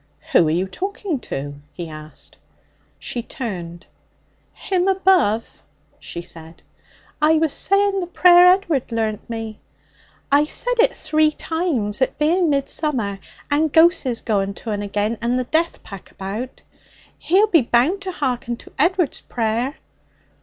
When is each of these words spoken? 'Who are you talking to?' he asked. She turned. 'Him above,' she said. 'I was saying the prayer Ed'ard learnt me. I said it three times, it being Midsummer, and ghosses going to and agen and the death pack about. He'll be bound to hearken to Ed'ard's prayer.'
'Who 0.31 0.47
are 0.47 0.49
you 0.49 0.65
talking 0.67 1.19
to?' 1.19 1.61
he 1.73 1.87
asked. 1.87 2.35
She 2.97 3.21
turned. 3.21 3.85
'Him 4.51 4.87
above,' 4.87 5.61
she 5.99 6.23
said. 6.23 6.63
'I 7.21 7.35
was 7.35 7.53
saying 7.53 7.99
the 7.99 8.07
prayer 8.07 8.47
Ed'ard 8.47 8.91
learnt 8.91 9.29
me. 9.29 9.59
I 10.31 10.45
said 10.45 10.79
it 10.79 10.95
three 10.95 11.29
times, 11.29 12.01
it 12.01 12.17
being 12.17 12.49
Midsummer, 12.49 13.19
and 13.51 13.71
ghosses 13.71 14.21
going 14.21 14.55
to 14.55 14.71
and 14.71 14.83
agen 14.83 15.19
and 15.21 15.37
the 15.37 15.43
death 15.43 15.83
pack 15.83 16.09
about. 16.09 16.61
He'll 17.19 17.45
be 17.45 17.61
bound 17.61 18.01
to 18.01 18.11
hearken 18.11 18.57
to 18.57 18.71
Ed'ard's 18.79 19.21
prayer.' 19.21 19.75